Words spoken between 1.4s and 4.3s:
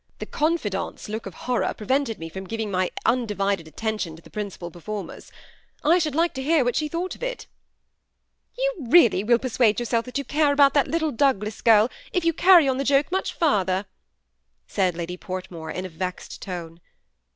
horror pre vented me from giving my undivided attention to